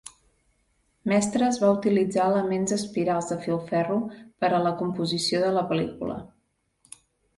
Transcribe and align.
Mestres 1.11 1.59
va 1.63 1.69
utilitzar 1.75 2.25
elements 2.31 2.73
espirals 2.77 3.29
de 3.33 3.37
filferro 3.43 3.99
per 4.45 4.51
a 4.57 4.63
la 4.67 4.75
composició 4.81 5.43
de 5.49 5.53
la 5.59 5.69
pel·lícula. 5.75 6.17